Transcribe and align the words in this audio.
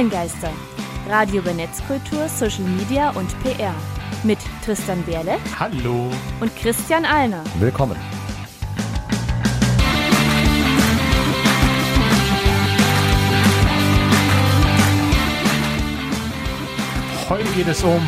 Online-Geister. 0.00 0.50
Radio 1.10 1.42
über 1.42 1.52
Netzkultur, 1.52 2.26
Social 2.26 2.64
Media 2.64 3.10
und 3.10 3.28
PR. 3.42 3.74
Mit 4.22 4.38
Tristan 4.64 5.02
Berle. 5.02 5.36
Hallo. 5.58 6.10
Und 6.40 6.56
Christian 6.56 7.04
Alner. 7.04 7.44
Willkommen. 7.58 7.96
Heute 17.28 17.50
geht 17.54 17.68
es 17.68 17.82
um 17.82 18.00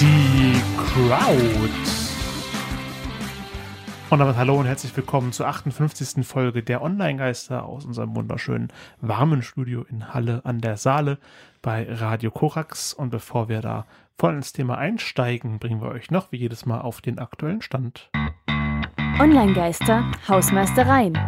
die 0.00 0.60
Crowd. 0.76 2.01
Und 4.12 4.18
damit 4.18 4.36
hallo 4.36 4.60
und 4.60 4.66
herzlich 4.66 4.94
willkommen 4.94 5.32
zur 5.32 5.46
58. 5.46 6.26
Folge 6.26 6.62
der 6.62 6.82
Online-Geister 6.82 7.64
aus 7.64 7.86
unserem 7.86 8.14
wunderschönen 8.14 8.68
warmen 9.00 9.40
Studio 9.40 9.86
in 9.88 10.12
Halle 10.12 10.42
an 10.44 10.60
der 10.60 10.76
Saale 10.76 11.16
bei 11.62 11.90
Radio 11.90 12.30
Korax. 12.30 12.92
Und 12.92 13.08
bevor 13.08 13.48
wir 13.48 13.62
da 13.62 13.86
voll 14.18 14.34
ins 14.34 14.52
Thema 14.52 14.76
einsteigen, 14.76 15.58
bringen 15.58 15.80
wir 15.80 15.88
euch 15.88 16.10
noch 16.10 16.30
wie 16.30 16.36
jedes 16.36 16.66
Mal 16.66 16.82
auf 16.82 17.00
den 17.00 17.18
aktuellen 17.18 17.62
Stand. 17.62 18.10
Online-Geister, 19.18 20.04
Hausmeistereien. 20.28 21.18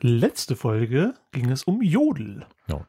Letzte 0.00 0.56
Folge 0.56 1.12
ging 1.32 1.50
es 1.50 1.64
um 1.64 1.82
Jodel. 1.82 2.46
Ja. 2.68 2.80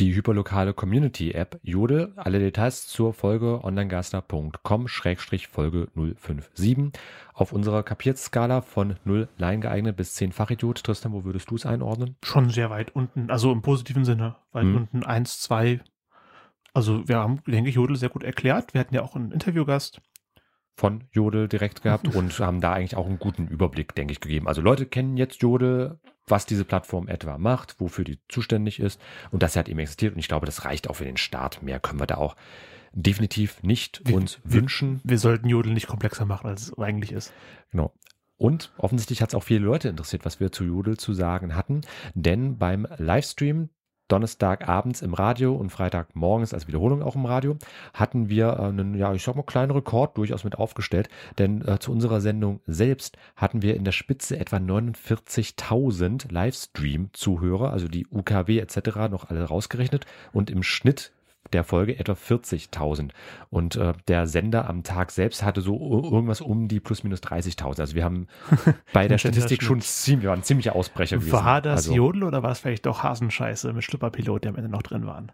Die 0.00 0.12
hyperlokale 0.12 0.74
Community-App 0.74 1.60
Jodel. 1.62 2.12
Alle 2.16 2.40
Details 2.40 2.88
zur 2.88 3.14
Folge 3.14 3.62
onlinegaster.com-folge 3.62 5.88
057. 5.94 6.90
Auf 7.32 7.52
unserer 7.52 7.84
Kapiertskala 7.84 8.62
von 8.62 8.96
0 9.04 9.28
Line 9.38 9.60
geeignet 9.60 9.96
bis 9.96 10.14
10 10.14 10.32
Fachidiot. 10.32 10.82
Tristan, 10.82 11.12
wo 11.12 11.22
würdest 11.24 11.48
du 11.48 11.54
es 11.54 11.64
einordnen? 11.64 12.16
Schon 12.24 12.50
sehr 12.50 12.70
weit 12.70 12.96
unten, 12.96 13.30
also 13.30 13.52
im 13.52 13.62
positiven 13.62 14.04
Sinne. 14.04 14.34
Weit 14.50 14.64
Hm. 14.64 14.76
unten 14.76 15.04
1, 15.04 15.38
2. 15.42 15.78
Also 16.72 17.06
wir 17.06 17.18
haben, 17.18 17.40
denke 17.46 17.70
ich, 17.70 17.76
Jodel 17.76 17.94
sehr 17.94 18.08
gut 18.08 18.24
erklärt. 18.24 18.74
Wir 18.74 18.80
hatten 18.80 18.96
ja 18.96 19.02
auch 19.02 19.14
einen 19.14 19.30
Interviewgast. 19.30 20.00
Von 20.76 21.04
Jodel 21.12 21.46
direkt 21.46 21.82
gehabt 21.82 22.08
und 22.16 22.36
haben 22.40 22.60
da 22.60 22.72
eigentlich 22.72 22.96
auch 22.96 23.06
einen 23.06 23.20
guten 23.20 23.46
Überblick, 23.46 23.94
denke 23.94 24.10
ich, 24.10 24.18
gegeben. 24.20 24.48
Also 24.48 24.60
Leute 24.60 24.86
kennen 24.86 25.16
jetzt 25.16 25.40
Jodel, 25.40 26.00
was 26.26 26.46
diese 26.46 26.64
Plattform 26.64 27.08
etwa 27.08 27.38
macht, 27.38 27.80
wofür 27.80 28.04
die 28.04 28.18
zuständig 28.28 28.80
ist 28.80 29.00
und 29.30 29.42
dass 29.42 29.52
sie 29.52 29.58
halt 29.58 29.68
eben 29.68 29.78
existiert. 29.78 30.14
Und 30.14 30.18
ich 30.20 30.28
glaube, 30.28 30.46
das 30.46 30.64
reicht 30.64 30.88
auch 30.88 30.94
für 30.96 31.04
den 31.04 31.16
Start. 31.16 31.62
Mehr 31.62 31.80
können 31.80 32.00
wir 32.00 32.06
da 32.06 32.16
auch 32.16 32.36
definitiv 32.92 33.62
nicht 33.62 34.00
Wir- 34.04 34.16
uns 34.16 34.40
wünschen. 34.44 35.00
Wir 35.04 35.18
sollten 35.18 35.48
Jodel 35.48 35.72
nicht 35.74 35.86
komplexer 35.88 36.24
machen, 36.24 36.46
als 36.48 36.62
es 36.62 36.78
eigentlich 36.78 37.12
ist. 37.12 37.32
Genau. 37.72 37.92
Und 38.36 38.72
offensichtlich 38.78 39.22
hat 39.22 39.30
es 39.30 39.34
auch 39.34 39.44
viele 39.44 39.64
Leute 39.64 39.88
interessiert, 39.88 40.24
was 40.24 40.40
wir 40.40 40.50
zu 40.50 40.64
Jodel 40.64 40.96
zu 40.96 41.12
sagen 41.12 41.54
hatten. 41.54 41.82
Denn 42.14 42.58
beim 42.58 42.86
Livestream 42.96 43.68
Donnerstagabends 44.08 45.00
im 45.00 45.14
Radio 45.14 45.54
und 45.54 45.70
Freitagmorgens 45.70 46.52
als 46.52 46.68
Wiederholung 46.68 47.02
auch 47.02 47.14
im 47.14 47.24
Radio 47.24 47.56
hatten 47.94 48.28
wir 48.28 48.58
äh, 48.58 48.64
einen, 48.64 48.94
ja, 48.94 49.14
ich 49.14 49.22
sag 49.22 49.34
mal, 49.34 49.42
kleinen 49.42 49.70
Rekord 49.70 50.18
durchaus 50.18 50.44
mit 50.44 50.56
aufgestellt. 50.56 51.08
Denn 51.38 51.66
äh, 51.66 51.78
zu 51.78 51.90
unserer 51.90 52.20
Sendung 52.20 52.60
selbst 52.66 53.16
hatten 53.36 53.62
wir 53.62 53.76
in 53.76 53.84
der 53.84 53.92
Spitze 53.92 54.38
etwa 54.38 54.56
49.000 54.56 56.30
Livestream-Zuhörer, 56.30 57.70
also 57.70 57.88
die 57.88 58.06
UKW 58.06 58.58
etc. 58.58 59.08
noch 59.10 59.30
alle 59.30 59.44
rausgerechnet. 59.44 60.04
Und 60.32 60.50
im 60.50 60.62
Schnitt 60.62 61.13
der 61.54 61.64
Folge 61.64 61.98
etwa 61.98 62.12
40.000. 62.12 63.10
Und 63.50 63.76
äh, 63.76 63.94
der 64.08 64.26
Sender 64.26 64.68
am 64.68 64.82
Tag 64.82 65.10
selbst 65.10 65.42
hatte 65.42 65.60
so 65.60 65.78
irgendwas 66.02 66.40
um 66.40 66.68
die 66.68 66.80
plus 66.80 67.04
minus 67.04 67.20
30.000. 67.22 67.80
Also 67.80 67.94
wir 67.94 68.04
haben 68.04 68.26
bei 68.92 69.08
der 69.08 69.18
Statistik 69.18 69.62
schon 69.62 69.80
ziemlich, 69.80 70.28
waren 70.28 70.42
ziemliche 70.42 70.74
Ausbrecher 70.74 71.16
gewesen. 71.16 71.32
War 71.32 71.62
das 71.62 71.88
also, 71.88 71.94
Jodel 71.94 72.24
oder 72.24 72.42
war 72.42 72.50
es 72.50 72.58
vielleicht 72.58 72.86
doch 72.86 73.02
Hasenscheiße 73.02 73.72
mit 73.72 73.84
Schlüpperpilot, 73.84 74.44
der 74.44 74.50
am 74.50 74.56
Ende 74.56 74.68
noch 74.68 74.82
drin 74.82 75.06
waren? 75.06 75.32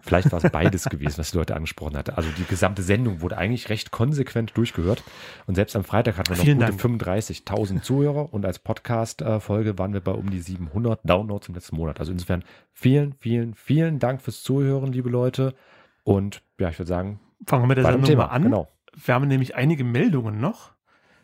Vielleicht 0.00 0.32
war 0.32 0.44
es 0.44 0.50
beides 0.52 0.84
gewesen, 0.84 1.18
was 1.18 1.30
die 1.30 1.38
Leute 1.38 1.54
angesprochen 1.54 1.96
hatten. 1.96 2.10
Also 2.10 2.28
die 2.36 2.44
gesamte 2.44 2.82
Sendung 2.82 3.20
wurde 3.20 3.38
eigentlich 3.38 3.68
recht 3.70 3.90
konsequent 3.90 4.56
durchgehört. 4.56 5.02
Und 5.46 5.54
selbst 5.54 5.76
am 5.76 5.84
Freitag 5.84 6.18
hatten 6.18 6.30
wir 6.30 6.36
noch 6.36 6.44
Vielen 6.44 6.58
gute 6.58 6.70
Dank. 6.72 7.02
35.000 7.02 7.82
Zuhörer. 7.82 8.32
Und 8.32 8.44
als 8.44 8.58
Podcast-Folge 8.58 9.78
waren 9.78 9.92
wir 9.92 10.00
bei 10.00 10.12
um 10.12 10.30
die 10.30 10.40
700 10.40 11.00
Downloads 11.04 11.48
im 11.48 11.54
letzten 11.54 11.76
Monat. 11.76 12.00
Also 12.00 12.12
insofern 12.12 12.44
vielen, 12.72 13.14
vielen, 13.14 13.54
vielen 13.54 13.98
Dank 13.98 14.20
fürs 14.20 14.42
Zuhören, 14.42 14.92
liebe 14.92 15.08
Leute. 15.08 15.54
Und 16.04 16.42
ja, 16.58 16.68
ich 16.68 16.78
würde 16.78 16.88
sagen, 16.88 17.20
Fangen 17.46 17.64
wir 17.64 17.68
mit 17.68 17.78
der 17.78 17.84
Sendung 17.84 18.04
Thema. 18.04 18.26
mal 18.26 18.32
an. 18.32 18.42
Genau. 18.42 18.68
Wir 18.94 19.14
haben 19.14 19.28
nämlich 19.28 19.54
einige 19.54 19.84
Meldungen 19.84 20.40
noch. 20.40 20.72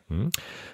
Hm. 0.09 0.31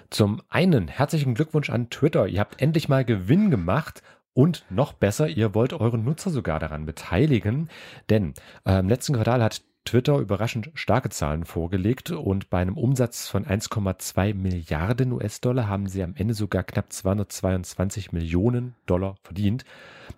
Zum 0.09 0.41
einen 0.49 0.87
herzlichen 0.87 1.35
Glückwunsch 1.35 1.69
an 1.69 1.89
Twitter. 1.89 2.27
Ihr 2.27 2.39
habt 2.39 2.61
endlich 2.61 2.89
mal 2.89 3.05
Gewinn 3.05 3.51
gemacht. 3.51 4.01
Und 4.33 4.65
noch 4.69 4.91
besser, 4.91 5.29
ihr 5.29 5.55
wollt 5.55 5.71
eure 5.71 5.97
Nutzer 5.97 6.29
sogar 6.29 6.59
daran 6.59 6.85
beteiligen. 6.85 7.69
Denn 8.09 8.33
äh, 8.65 8.79
im 8.79 8.89
letzten 8.89 9.13
Quartal 9.13 9.41
hat 9.41 9.61
Twitter 9.85 10.17
überraschend 10.17 10.71
starke 10.73 11.09
Zahlen 11.09 11.45
vorgelegt 11.45 12.11
und 12.11 12.49
bei 12.49 12.59
einem 12.59 12.75
Umsatz 12.75 13.27
von 13.27 13.45
1,2 13.45 14.33
Milliarden 14.33 15.11
US-Dollar 15.13 15.67
haben 15.67 15.87
sie 15.87 16.03
am 16.03 16.15
Ende 16.15 16.33
sogar 16.33 16.63
knapp 16.63 16.91
222 16.91 18.11
Millionen 18.11 18.75
Dollar 18.87 19.15
verdient. 19.23 19.63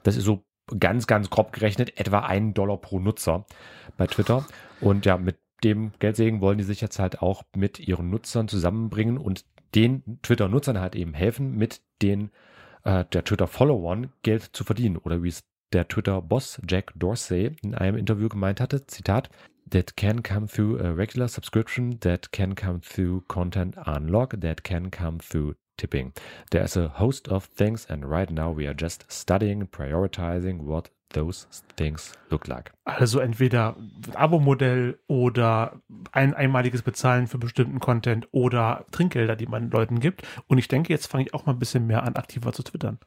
Das 0.03 0.15
ist 0.15 0.23
so 0.23 0.45
ganz, 0.79 1.07
ganz 1.07 1.29
grob 1.29 1.53
gerechnet 1.53 2.00
etwa 2.00 2.19
ein 2.19 2.53
Dollar 2.53 2.78
pro 2.78 3.00
Nutzer 3.00 3.45
bei 3.97 4.07
Twitter. 4.07 4.45
Und 4.81 5.05
ja, 5.05 5.17
mit 5.17 5.38
dem 5.63 5.91
Geldsegen 6.00 6.41
wollen 6.41 6.57
die 6.57 6.63
sich 6.63 6.81
jetzt 6.81 7.00
halt 7.00 7.22
auch 7.22 7.44
mit 7.55 7.79
ihren 7.79 8.09
Nutzern 8.09 8.47
zusammenbringen 8.47 9.17
und 9.17 9.45
den 9.75 10.19
Twitter-Nutzern 10.22 10.79
halt 10.79 10.95
eben 10.95 11.13
helfen, 11.13 11.57
mit 11.57 11.81
den 12.01 12.31
äh, 12.83 13.05
der 13.11 13.23
Twitter-Followern 13.23 14.11
Geld 14.23 14.44
zu 14.44 14.63
verdienen. 14.63 14.97
Oder 14.97 15.23
wie 15.23 15.29
es 15.29 15.44
der 15.73 15.88
Twitter-Boss 15.88 16.61
Jack 16.67 16.94
Dorsey 16.95 17.55
in 17.61 17.75
einem 17.75 17.97
Interview 17.97 18.29
gemeint 18.29 18.61
hatte, 18.61 18.85
Zitat, 18.88 19.29
that 19.69 19.97
can 19.97 20.23
come 20.23 20.47
through 20.47 20.79
a 20.79 20.91
regular 20.91 21.28
subscription, 21.28 21.99
that 21.99 22.31
can 22.31 22.55
come 22.55 22.79
through 22.81 23.22
content 23.28 23.75
unlock, 23.85 24.39
that 24.39 24.63
can 24.63 24.89
come 24.91 25.17
through 25.17 25.55
tipping. 25.77 26.13
There 26.51 26.63
is 26.63 26.75
a 26.75 26.99
host 26.99 27.29
of 27.29 27.45
things 27.55 27.85
and 27.89 28.03
right 28.09 28.29
now 28.29 28.55
we 28.55 28.67
are 28.67 28.75
just 28.77 29.05
studying 29.09 29.61
and 29.61 29.71
prioritizing 29.71 30.65
what 30.65 30.91
those 31.13 31.47
things 31.75 32.11
look 32.29 32.47
like. 32.47 32.71
Also 32.83 33.19
entweder 33.19 33.75
ein 33.77 34.16
Abo-Modell 34.16 34.99
oder 35.07 35.81
ein 36.11 36.33
einmaliges 36.33 36.81
Bezahlen 36.81 37.27
für 37.27 37.37
bestimmten 37.37 37.79
Content 37.79 38.27
oder 38.31 38.85
Trinkgelder, 38.91 39.35
die 39.35 39.47
man 39.47 39.69
Leuten 39.69 39.99
gibt. 39.99 40.23
Und 40.47 40.57
ich 40.57 40.67
denke, 40.67 40.91
jetzt 40.91 41.07
fange 41.07 41.25
ich 41.25 41.33
auch 41.33 41.45
mal 41.45 41.53
ein 41.53 41.59
bisschen 41.59 41.87
mehr 41.87 42.03
an, 42.03 42.16
aktiver 42.16 42.53
zu 42.53 42.63
twittern. 42.63 42.99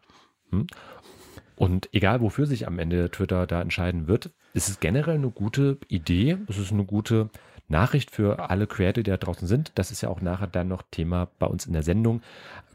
Und 1.56 1.88
egal, 1.92 2.20
wofür 2.20 2.46
sich 2.46 2.66
am 2.66 2.78
Ende 2.78 3.10
Twitter 3.10 3.46
da 3.46 3.60
entscheiden 3.60 4.08
wird, 4.08 4.30
ist 4.54 4.68
es 4.68 4.80
generell 4.80 5.16
eine 5.16 5.30
gute 5.30 5.78
Idee. 5.88 6.38
Es 6.48 6.58
ist 6.58 6.72
eine 6.72 6.84
gute 6.84 7.28
Nachricht 7.70 8.10
für 8.10 8.50
alle 8.50 8.66
Creator, 8.66 9.02
die 9.02 9.10
da 9.10 9.16
draußen 9.16 9.48
sind. 9.48 9.72
Das 9.76 9.90
ist 9.90 10.00
ja 10.02 10.08
auch 10.08 10.20
nachher 10.20 10.46
dann 10.46 10.68
noch 10.68 10.82
Thema 10.90 11.28
bei 11.38 11.46
uns 11.46 11.66
in 11.66 11.72
der 11.72 11.82
Sendung. 11.82 12.22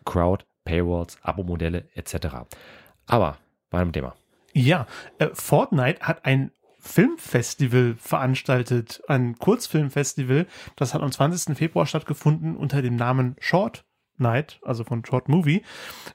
Crowd, 0.05 0.45
Paywalls, 0.63 1.17
Abo-Modelle 1.21 1.85
etc. 1.93 2.27
Aber 3.07 3.37
bei 3.69 3.79
einem 3.79 3.93
Thema. 3.93 4.15
Ja, 4.53 4.87
äh, 5.19 5.29
Fortnite 5.33 6.01
hat 6.01 6.25
ein 6.25 6.51
Filmfestival 6.79 7.95
veranstaltet, 7.97 9.01
ein 9.07 9.37
Kurzfilmfestival. 9.37 10.45
Das 10.75 10.93
hat 10.93 11.01
am 11.01 11.11
20. 11.11 11.57
Februar 11.57 11.87
stattgefunden 11.87 12.55
unter 12.55 12.81
dem 12.81 12.95
Namen 12.95 13.35
Short 13.39 13.84
Night, 14.17 14.59
also 14.63 14.83
von 14.83 15.03
Short 15.05 15.29
Movie. 15.29 15.63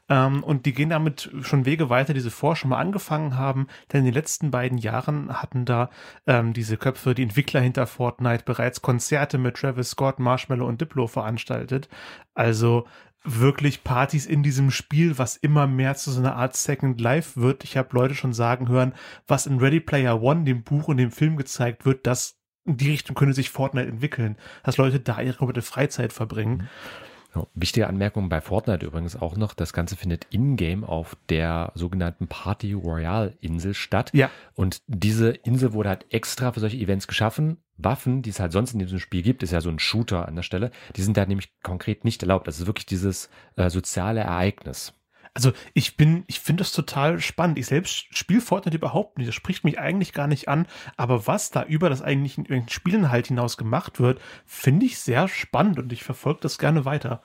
Ähm, 0.09 0.43
und 0.43 0.66
die 0.66 0.72
gehen 0.72 0.91
damit 0.91 1.31
schon 1.43 1.66
Wege 1.66 1.91
weiter, 1.91 2.15
die 2.15 2.21
sie 2.21 2.31
vorher 2.31 2.56
schon 2.56 2.71
mal 2.71 2.78
angefangen 2.78 3.37
haben. 3.37 3.66
Denn 3.93 4.00
in 4.00 4.06
den 4.06 4.15
letzten 4.15 4.50
beiden 4.50 4.78
Jahren 4.78 5.41
hatten 5.41 5.65
da 5.65 5.91
ähm, 6.27 6.53
diese 6.53 6.77
Köpfe, 6.77 7.15
die 7.15 7.22
Entwickler 7.22 7.61
hinter 7.61 7.87
Fortnite, 7.87 8.44
bereits 8.44 8.83
Konzerte 8.83 9.38
mit 9.38 9.56
Travis 9.56 9.91
Scott, 9.91 10.19
Marshmallow 10.19 10.66
und 10.66 10.81
Diplo 10.81 11.06
veranstaltet. 11.06 11.88
Also 12.34 12.87
wirklich 13.23 13.85
Partys 13.85 14.26
in 14.26 14.43
diesem 14.43 14.70
Spiel, 14.70 15.19
was 15.19 15.37
immer 15.37 15.67
mehr 15.67 15.94
zu 15.94 16.11
so 16.11 16.20
einer 16.20 16.37
Art 16.37 16.56
Second 16.56 17.00
Life 17.00 17.41
wird. 17.41 17.64
Ich 17.64 17.76
habe 17.76 17.94
Leute 17.94 18.14
schon 18.14 18.32
sagen 18.32 18.69
hören, 18.69 18.94
was 19.26 19.46
in 19.46 19.58
Ready 19.58 19.81
Player 19.81 20.23
One, 20.23 20.44
dem 20.44 20.62
Buch 20.62 20.88
und 20.88 20.96
dem 20.96 21.11
Film 21.11 21.37
gezeigt 21.37 21.85
wird, 21.85 22.06
dass 22.06 22.38
in 22.64 22.76
die 22.76 22.91
Richtung 22.91 23.17
könnte 23.17 23.35
sich 23.35 23.50
Fortnite 23.50 23.88
entwickeln, 23.88 24.37
dass 24.62 24.76
Leute 24.76 25.00
da 25.00 25.20
ihre 25.20 25.37
komplette 25.37 25.62
Freizeit 25.62 26.12
verbringen. 26.12 26.69
Wichtige 27.55 27.87
Anmerkung 27.87 28.29
bei 28.29 28.41
Fortnite 28.41 28.85
übrigens 28.85 29.15
auch 29.15 29.37
noch, 29.37 29.55
das 29.55 29.73
Ganze 29.73 29.97
findet 29.97 30.27
in-game 30.31 30.85
auf 30.85 31.17
der 31.29 31.73
sogenannten 31.75 32.27
Party 32.27 32.73
Royale 32.73 33.37
Insel 33.41 33.75
statt. 33.75 34.11
Ja. 34.12 34.31
Und 34.55 34.82
diese 34.87 35.31
Insel 35.31 35.73
wurde 35.73 35.91
halt 35.91 36.06
extra 36.11 36.53
für 36.53 36.61
solche 36.61 36.77
Events 36.77 37.06
geschaffen. 37.06 37.59
Waffen, 37.77 38.23
die 38.23 38.31
es 38.31 38.41
halt 38.41 38.53
sonst 38.53 38.73
in 38.73 38.79
diesem 38.79 38.99
Spiel 38.99 39.23
gibt, 39.23 39.43
ist 39.43 39.53
ja 39.53 39.61
so 39.61 39.71
ein 39.71 39.79
Shooter 39.79 40.29
an 40.29 40.37
der 40.37 40.43
Stelle, 40.43 40.71
die 40.97 41.03
sind 41.03 41.17
da 41.17 41.25
nämlich 41.25 41.50
konkret 41.62 42.05
nicht 42.05 42.23
erlaubt. 42.23 42.47
Das 42.47 42.61
ist 42.61 42.67
wirklich 42.67 42.87
dieses 42.87 43.31
äh, 43.56 43.71
soziale 43.71 44.21
Ereignis. 44.21 44.93
Also 45.35 45.53
ich 45.75 45.97
bin, 45.97 46.25
ich 46.27 46.41
finde 46.41 46.62
das 46.62 46.73
total 46.73 47.21
spannend. 47.21 47.59
Ich 47.59 47.67
selbst 47.67 48.06
spiele 48.17 48.41
Fortnite 48.41 48.77
überhaupt 48.77 49.19
nicht. 49.19 49.29
Das 49.29 49.35
spricht 49.35 49.65
mich 49.65 49.79
eigentlich 49.79 50.12
gar 50.12 50.27
nicht 50.27 50.49
an. 50.49 50.67
Aber 50.97 51.27
was 51.27 51.50
da 51.50 51.62
über 51.62 51.88
das 51.88 52.03
eigentlichen 52.03 52.69
Spielinhalt 52.69 53.29
hinaus 53.29 53.56
gemacht 53.56 54.00
wird, 54.00 54.21
finde 54.44 54.87
ich 54.87 54.99
sehr 54.99 55.29
spannend 55.29 55.79
und 55.79 55.93
ich 55.93 56.03
verfolge 56.03 56.41
das 56.43 56.59
gerne 56.59 56.85
weiter. 56.85 57.23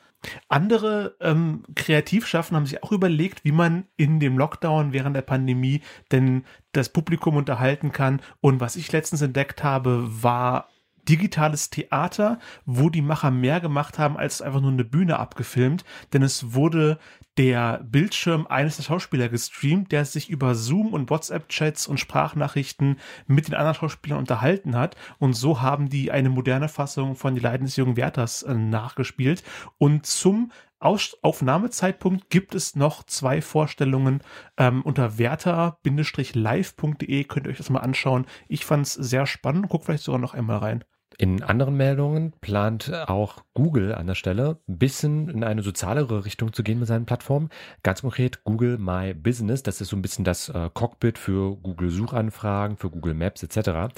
Andere 0.47 1.15
ähm, 1.19 1.63
Kreativschaffen 1.75 2.55
haben 2.55 2.65
sich 2.65 2.83
auch 2.83 2.91
überlegt, 2.91 3.43
wie 3.43 3.51
man 3.51 3.85
in 3.95 4.19
dem 4.19 4.37
Lockdown 4.37 4.93
während 4.93 5.15
der 5.15 5.21
Pandemie 5.21 5.81
denn 6.11 6.45
das 6.71 6.89
Publikum 6.89 7.35
unterhalten 7.35 7.91
kann. 7.91 8.21
Und 8.41 8.59
was 8.59 8.75
ich 8.75 8.91
letztens 8.91 9.21
entdeckt 9.21 9.63
habe, 9.63 10.07
war 10.23 10.69
digitales 11.07 11.69
Theater, 11.69 12.39
wo 12.65 12.89
die 12.89 13.01
Macher 13.01 13.31
mehr 13.31 13.59
gemacht 13.59 13.99
haben 13.99 14.17
als 14.17 14.41
einfach 14.41 14.61
nur 14.61 14.71
eine 14.71 14.85
Bühne 14.85 15.19
abgefilmt, 15.19 15.83
denn 16.13 16.23
es 16.23 16.53
wurde 16.53 16.97
der 17.37 17.81
Bildschirm 17.83 18.47
eines 18.47 18.77
der 18.77 18.83
Schauspieler 18.83 19.27
gestreamt, 19.27 19.91
der 19.91 20.05
sich 20.05 20.29
über 20.29 20.55
Zoom 20.55 20.93
und 20.93 21.09
WhatsApp-Chats 21.09 21.85
und 21.87 21.99
Sprachnachrichten 21.99 22.97
mit 23.27 23.47
den 23.47 23.55
anderen 23.55 23.75
Schauspielern 23.75 24.19
unterhalten 24.19 24.77
hat. 24.77 24.95
Und 25.19 25.33
so 25.33 25.61
haben 25.61 25.89
die 25.89 26.11
eine 26.11 26.29
moderne 26.29 26.69
Fassung 26.69 27.15
von 27.15 27.35
Die 27.35 27.41
Leiden 27.41 27.65
des 27.65 27.75
jungen 27.75 27.97
Werthers 27.97 28.43
äh, 28.43 28.53
nachgespielt. 28.53 29.43
Und 29.77 30.05
zum 30.05 30.53
Aus 30.79 31.17
Aufnahmezeitpunkt 31.23 32.29
gibt 32.29 32.55
es 32.55 32.75
noch 32.75 33.03
zwei 33.03 33.41
Vorstellungen 33.41 34.21
ähm, 34.57 34.81
unter 34.83 35.17
werther-live.de. 35.17 37.23
Könnt 37.25 37.47
ihr 37.47 37.51
euch 37.51 37.57
das 37.57 37.69
mal 37.69 37.79
anschauen. 37.79 38.27
Ich 38.47 38.63
fand 38.65 38.87
es 38.87 38.93
sehr 38.93 39.25
spannend. 39.25 39.67
Guckt 39.67 39.83
vielleicht 39.85 40.03
sogar 40.03 40.21
noch 40.21 40.33
einmal 40.33 40.59
rein. 40.59 40.85
In 41.17 41.43
anderen 41.43 41.77
Meldungen 41.77 42.33
plant 42.41 42.91
auch 43.07 43.43
Google 43.53 43.95
an 43.95 44.07
der 44.07 44.15
Stelle 44.15 44.59
ein 44.67 44.77
bisschen 44.77 45.29
in 45.29 45.43
eine 45.43 45.61
sozialere 45.61 46.25
Richtung 46.25 46.51
zu 46.51 46.61
gehen 46.61 46.79
mit 46.79 46.89
seinen 46.89 47.05
Plattformen. 47.05 47.49
Ganz 47.83 48.01
konkret 48.01 48.43
Google 48.43 48.77
My 48.77 49.13
Business, 49.13 49.63
das 49.63 49.79
ist 49.79 49.89
so 49.89 49.95
ein 49.95 50.01
bisschen 50.01 50.25
das 50.25 50.49
äh, 50.49 50.69
Cockpit 50.73 51.17
für 51.17 51.55
Google 51.55 51.89
Suchanfragen, 51.89 52.77
für 52.77 52.89
Google 52.89 53.13
Maps 53.13 53.43
etc. 53.43 53.95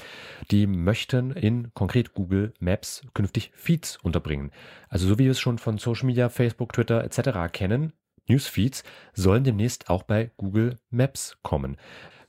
Die 0.52 0.68
möchten 0.68 1.32
in 1.32 1.74
konkret 1.74 2.14
Google 2.14 2.54
Maps 2.60 3.02
künftig 3.16 3.52
Feeds 3.56 3.98
unterbringen. 3.98 4.52
Also 4.90 5.08
so 5.08 5.18
wie 5.18 5.26
wir 5.26 5.32
es 5.32 5.40
schon 5.40 5.58
von 5.58 5.80
Social 5.80 6.06
Media, 6.06 6.30
Facebook, 6.30 6.74
Twitter 6.74 7.04
etc. 7.04 7.52
kennen, 7.52 7.94
Newsfeeds 8.28 8.84
sollen 9.14 9.44
demnächst 9.44 9.90
auch 9.90 10.04
bei 10.04 10.32
Google 10.38 10.78
Maps 10.90 11.38
kommen. 11.44 11.78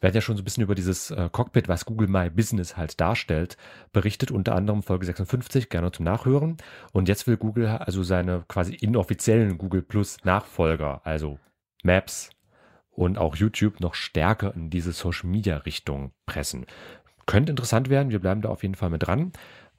Wir 0.01 0.09
hatten 0.09 0.17
ja 0.17 0.21
schon 0.21 0.37
so 0.37 0.43
ein 0.43 0.45
bisschen 0.45 0.63
über 0.63 0.77
dieses 0.77 1.11
äh, 1.11 1.29
Cockpit, 1.33 1.67
was 1.67 1.85
Google 1.85 2.07
My 2.07 2.31
Business 2.31 2.77
halt 2.77 3.01
darstellt, 3.01 3.57
berichtet, 3.93 4.31
unter 4.31 4.55
anderem 4.55 4.83
Folge 4.85 5.07
56, 5.07 5.69
gerne 5.69 5.91
zum 5.91 6.05
Nachhören. 6.05 6.57
Und 6.93 7.09
jetzt 7.09 7.27
will 7.27 7.37
Google 7.37 7.67
also 7.67 8.05
seine 8.05 8.45
quasi 8.47 8.75
inoffiziellen 8.75 9.59
Google 9.59 9.83
Plus 9.83 10.19
Nachfolger, 10.25 11.01
also 11.05 11.41
Maps 11.83 12.31
und 12.91 13.19
auch 13.19 13.35
YouTube, 13.35 13.81
noch 13.81 13.95
stärker 13.95 14.55
in 14.55 14.71
diese 14.71 14.93
Social 14.93 15.29
Media 15.29 15.57
Richtung 15.59 16.13
pressen. 16.27 16.67
Könnte 17.27 17.51
interessant 17.51 17.91
werden, 17.91 18.11
wir 18.11 18.21
bleiben 18.21 18.41
da 18.41 18.49
auf 18.51 18.63
jeden 18.63 18.77
Fall 18.77 18.91
mit 18.91 19.07
dran. 19.07 19.33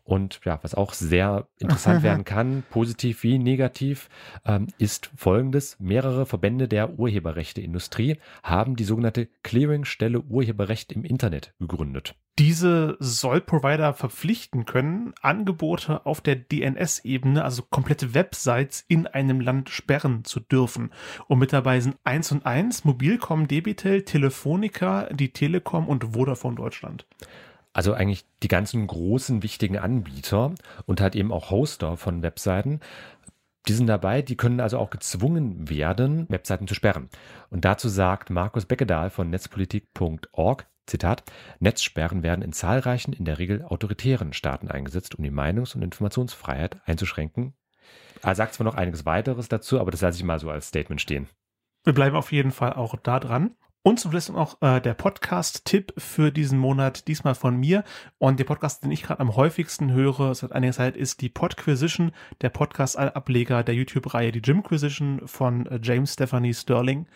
Und 0.10 0.40
ja, 0.44 0.58
was 0.64 0.74
auch 0.74 0.94
sehr 0.94 1.48
interessant 1.60 2.02
werden 2.04 2.26
kann, 2.26 2.64
positiv 2.72 3.22
wie 3.22 3.38
negativ, 3.38 4.10
ähm, 4.44 4.66
ist 4.80 5.12
folgendes. 5.16 5.78
Mehrere 5.80 6.26
Verbände 6.26 6.68
der 6.68 6.98
Urheberrechteindustrie 6.98 8.18
haben 8.42 8.76
die 8.76 8.86
sogenannte 8.86 9.28
Clearingstelle 9.44 10.20
Urheberrecht 10.22 10.92
im 10.94 11.04
Internet 11.04 11.54
gegründet. 11.60 12.16
Diese 12.40 12.98
soll 13.00 13.40
Provider 13.40 13.94
verpflichten 13.94 14.66
können, 14.66 15.14
Angebote 15.22 16.08
auf 16.08 16.22
der 16.22 16.38
DNS-Ebene, 16.38 17.44
also 17.44 17.62
komplette 17.70 18.16
Websites 18.16 18.84
in 18.88 19.06
einem 19.06 19.40
Land 19.40 19.70
sperren 19.70 20.24
zu 20.24 20.40
dürfen. 20.40 20.90
Und 21.28 21.38
mit 21.38 21.54
dabei 21.54 21.82
sind 21.82 21.98
1 22.04 22.32
und 22.32 22.48
1, 22.48 22.84
Mobilcom, 22.84 23.48
Debitel, 23.48 24.02
Telefonica, 24.02 25.08
die 25.14 25.34
Telekom 25.34 25.88
und 25.88 26.16
Vodafone 26.16 26.56
Deutschland 26.56 27.06
also 27.80 27.94
eigentlich 27.94 28.26
die 28.44 28.50
ganzen 28.50 28.86
großen 28.86 29.42
wichtigen 29.42 29.78
Anbieter 29.78 30.54
und 30.86 31.00
halt 31.00 31.16
eben 31.16 31.32
auch 31.32 31.50
Hoster 31.50 31.96
von 31.96 32.22
Webseiten, 32.24 32.82
die 33.70 33.72
sind 33.72 33.88
dabei, 33.88 34.22
die 34.22 34.36
können 34.36 34.60
also 34.60 34.78
auch 34.78 34.90
gezwungen 34.90 35.70
werden, 35.70 36.26
Webseiten 36.28 36.68
zu 36.68 36.76
sperren. 36.76 37.08
Und 37.50 37.64
dazu 37.64 37.88
sagt 37.88 38.32
Markus 38.32 38.66
Beckedahl 38.66 39.10
von 39.10 39.30
netzpolitik.org, 39.30 40.68
Zitat, 40.88 41.24
Netzsperren 41.62 42.22
werden 42.22 42.42
in 42.42 42.52
zahlreichen, 42.52 43.14
in 43.14 43.24
der 43.24 43.40
Regel 43.40 43.64
autoritären 43.64 44.34
Staaten 44.34 44.68
eingesetzt, 44.68 45.16
um 45.16 45.24
die 45.24 45.32
Meinungs- 45.32 45.74
und 45.74 45.82
Informationsfreiheit 45.82 46.82
einzuschränken. 46.86 47.54
Er 48.22 48.36
sagt 48.36 48.56
zwar 48.56 48.66
noch 48.66 48.76
einiges 48.76 49.06
weiteres 49.06 49.48
dazu, 49.48 49.80
aber 49.80 49.92
das 49.92 50.02
lasse 50.02 50.18
ich 50.18 50.26
mal 50.26 50.40
so 50.40 50.50
als 50.50 50.68
Statement 50.68 51.00
stehen. 51.00 51.30
Wir 51.86 51.94
bleiben 51.94 52.18
auf 52.18 52.34
jeden 52.34 52.52
Fall 52.52 52.74
auch 52.74 52.98
da 52.98 53.22
dran. 53.22 53.56
Und 53.82 53.98
zum 53.98 54.12
Schluss 54.12 54.28
noch 54.28 54.62
äh, 54.62 54.82
der 54.82 54.94
Podcast-Tipp 54.94 55.94
für 55.98 56.32
diesen 56.32 56.60
Monat, 56.60 57.08
diesmal 57.08 57.34
von 57.34 57.56
mir. 57.56 57.86
Und 58.18 58.38
der 58.38 58.44
Podcast, 58.44 58.84
den 58.84 58.92
ich 58.92 59.04
gerade 59.04 59.22
am 59.22 59.38
häufigsten 59.38 59.94
höre 59.94 60.36
seit 60.36 60.52
einiger 60.52 60.74
Zeit, 60.74 60.98
ist 60.98 61.22
die 61.22 61.30
Podquisition, 61.30 62.12
der 62.42 62.50
Podcast-Ableger 62.50 63.64
der 63.64 63.76
YouTube-Reihe 63.76 64.34
Die 64.34 64.42
Gymquisition 64.42 65.22
von 65.26 65.66
äh, 65.68 65.80
James 65.82 66.12
Stephanie 66.12 66.54
Sterling. 66.54 67.08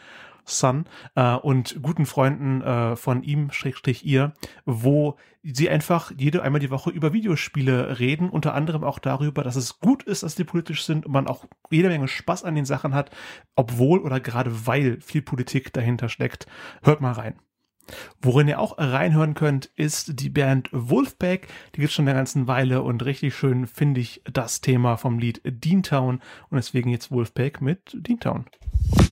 Son 0.46 0.86
äh, 1.16 1.36
und 1.36 1.82
guten 1.82 2.06
Freunden 2.06 2.62
äh, 2.62 2.96
von 2.96 3.24
ihm, 3.24 3.52
Schrägstrich 3.52 4.06
ihr, 4.06 4.34
wo 4.66 5.18
sie 5.44 5.70
einfach 5.70 6.12
jede 6.18 6.42
einmal 6.42 6.62
die 6.62 6.72
Woche 6.72 6.90
über 6.90 7.14
Videospiele 7.14 8.00
reden, 8.00 8.30
unter 8.30 8.54
anderem 8.54 8.84
auch 8.84 9.00
darüber, 9.00 9.44
dass 9.44 9.56
es 9.56 9.80
gut 9.80 10.04
ist, 10.04 10.24
dass 10.24 10.36
die 10.36 10.46
politisch 10.46 10.86
sind 10.86 11.06
und 11.06 11.12
man 11.12 11.28
auch 11.28 11.46
jede 11.70 11.90
Menge 11.90 12.08
Spaß 12.08 12.44
an 12.44 12.56
den 12.56 12.66
Sachen 12.66 12.94
hat, 12.94 13.12
obwohl 13.56 14.00
oder 14.00 14.20
gerade 14.20 14.66
weil 14.66 15.02
viel 15.02 15.22
Politik 15.22 15.74
dahinter 15.74 16.10
steckt. 16.10 16.48
Hört 16.82 17.02
mal 17.02 17.12
rein. 17.12 17.36
Worin 18.22 18.48
ihr 18.48 18.60
auch 18.60 18.78
reinhören 18.78 19.34
könnt, 19.34 19.66
ist 19.76 20.20
die 20.22 20.30
Band 20.30 20.70
Wolfpack. 20.72 21.48
Die 21.76 21.82
gibt 21.82 21.92
schon 21.92 22.08
eine 22.08 22.18
ganze 22.18 22.48
Weile 22.48 22.82
und 22.82 23.04
richtig 23.04 23.36
schön 23.36 23.68
finde 23.68 24.00
ich 24.00 24.22
das 24.32 24.62
Thema 24.62 24.98
vom 24.98 25.20
Lied 25.20 25.42
Deantown 25.44 26.22
und 26.50 26.56
deswegen 26.56 26.90
jetzt 26.90 27.12
Wolfpack 27.12 27.62
mit 27.62 27.96
Deantown. 28.00 28.46